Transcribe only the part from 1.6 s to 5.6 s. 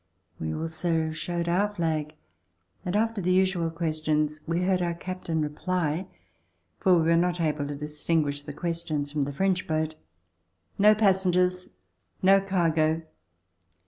flag, and after the usual questions, we heard our captain